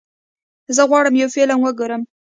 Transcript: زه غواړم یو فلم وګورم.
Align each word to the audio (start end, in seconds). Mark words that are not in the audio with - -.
زه 0.75 0.81
غواړم 0.89 1.13
یو 1.21 1.29
فلم 1.33 1.59
وګورم. 1.63 2.01